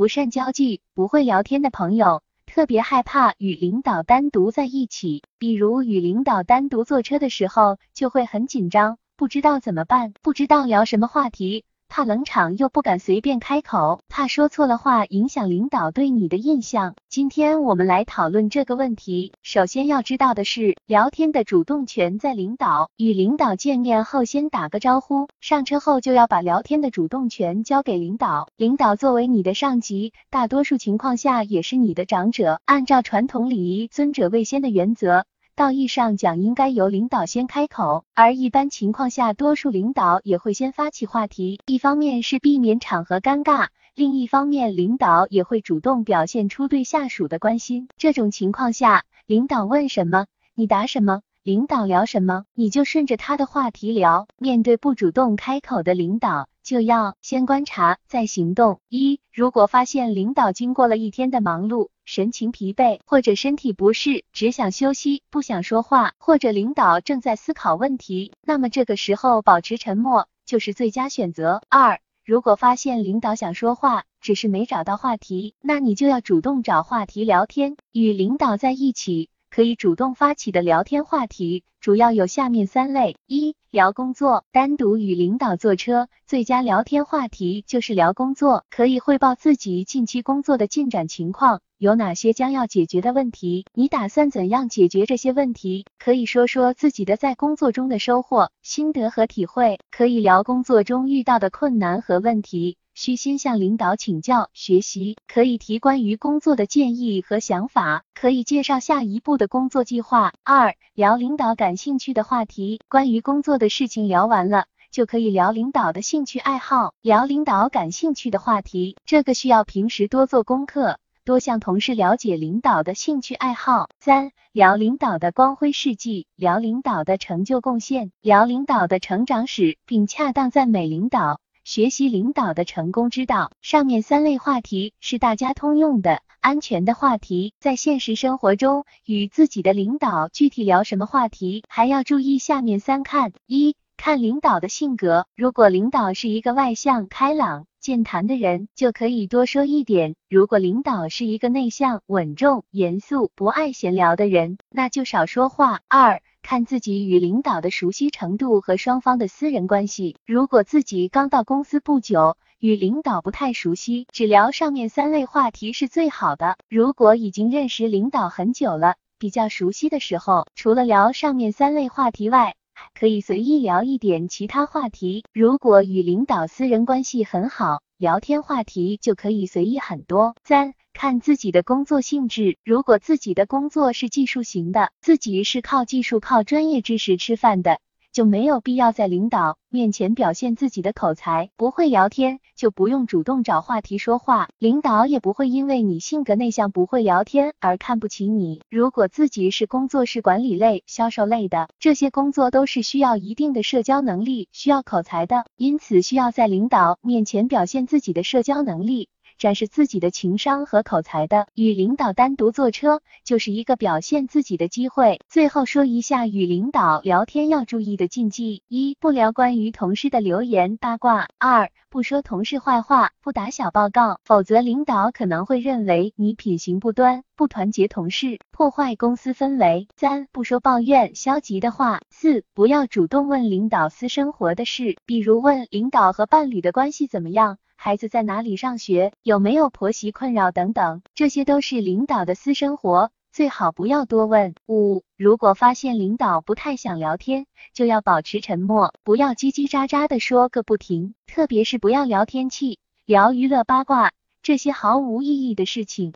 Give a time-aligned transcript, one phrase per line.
[0.00, 5.22] 不善交际、不会聊天的朋友，特别害怕与领导单独在一起。
[5.36, 11.66] 比如与领导单独坐车的时候，就会很紧张，不知道怎么办，不知道聊什么话题。
[11.90, 16.94] 怕冷场又不敢随便开口，怕说错了话影响领导对你的印象。
[17.08, 19.32] 今天我们来讨论这个问题。
[19.42, 22.90] 首先要知道的是，聊天的主动权在领导。
[22.96, 28.48] 与领导见面后先打个招呼，上车后就要把聊天的主动权交给领导。
[28.56, 32.60] 领导作为你的上级，大多数情况下也是你的长者。
[32.66, 35.24] 按照传统礼仪，尊者为先的原则。
[35.60, 41.60] 道义上讲，应该由领导先开口，而一般情况下，多数领导也会先发起话题。
[41.66, 47.88] 一方面是避免场合尴尬，另一方面领导也会主动表现出对下属的关心。
[47.98, 54.28] 这种情况下，领导问什么，你答什么；领导聊什么，你就顺着他的话题聊。
[54.36, 58.80] 面对不主动开口的领导，就要先观察再行动。
[58.90, 71.62] 一，如果发现领导经过了一天的忙碌，神情疲惫，或者身体不适，只想休息，不想说话，或者领导正在思考问题，那么这个时候保持沉默就是最佳选择。
[71.70, 77.78] 二，如果发现领导想说话，只是没找到话题，那你就要主动找话题聊天。
[77.92, 91.62] 与领导在一起，可以主动发起的聊天话题主要有下面三类：一、聊工作，单独与领导坐车，最佳聊天话题就是聊工作，可以汇报自己近期工作的进展情况。
[91.78, 93.64] 有哪些将要解决的问题？
[93.72, 95.86] 你打算怎样解决这些问题？
[95.98, 99.78] 可以说说自己的在工作中的收获、心得和体会。
[99.90, 105.16] 可以聊工作中遇到的困难和问题，虚心向领导请教学习。
[105.26, 110.34] 可以提关于工作的建议和想法，可以介绍下一步的工作计划。
[110.44, 118.96] 二、聊领导感感兴趣的话题，关于工作的事情聊完了，就可以聊领导的兴趣爱好，聊领导感兴趣的话题。
[119.06, 120.98] 这个需要平时多做功课。
[121.24, 123.88] 多向同事了解领导的兴趣爱好。
[124.00, 131.38] 三、聊领导的光辉事迹，聊领导的成就贡献，聊领导的成长史，并恰当赞美领导，
[131.70, 133.52] 学习领导的成功之道。
[133.62, 137.54] 上面三类话题是大家通用的、安全的话题。
[137.60, 147.66] 在现实生活中，与自己的领导具体聊什么话题，还要注意下面三看：一、看领导的性格，如果领导是一个外向、开朗。
[147.80, 155.80] 健谈的人就可以多说一点，如果领导是一个内向、稳重、严肃、不爱闲聊的人，那就少说话。
[155.88, 166.56] 二，看自己与领导的熟悉程度和双方的私人关系，如果自己刚到公司不久，与领导不太熟悉，只聊上面三类话题是最好的。
[166.68, 172.54] 如果已经认识领导很久了，比较熟悉的时候，除了聊上面三类话题外，
[172.98, 175.24] 可以随意聊一点其他话题。
[175.32, 180.34] 如果与领导私人关系很好，聊天话题就可以随意很多。
[180.44, 187.78] 三，看自己的工作性质，如果自己的工作是技术型的，自己是靠技术、靠专业知识吃饭的。
[188.12, 198.60] 就没有必要在领导面前表现自己的口才，不会聊天就不用主动找话题说话，领导也不会因为你性格内向不会聊天而看不起你。
[198.68, 209.08] 如果自己是工作是管理类、销售类的，这些工作都是需要一定的社交能力、需要口才的，因此需要在领导面前表现自己的社交能力。
[209.40, 215.18] 展示自己的情商和口才的，与领导单独坐车就是一个表现自己的机会。
[215.30, 237.56] 最后说一下与领导聊天要注意的禁忌：一、不聊关于同事的流言八卦；二、不说同事坏话，不打小报告，否则领导可能会认为你品行不端，不团结同事，破坏公司氛围；三、不说抱怨消极的话；四、不要主动问领导私生活的事，比如问领导和伴侣的关系怎么样。
[237.82, 239.10] 孩子在哪里上学？
[239.22, 244.54] 有没有婆媳困扰等等，这些都是领导的私生活，最好不要多问。
[244.68, 254.12] 五，如果发现领导不太想聊天，就要保持沉默，不要叽叽喳喳的说个不停，特别是不要聊天气、聊娱乐八卦
[254.42, 256.12] 这些毫无意义的事情。